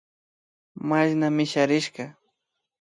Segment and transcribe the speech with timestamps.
[0.87, 2.05] Mashna misharishka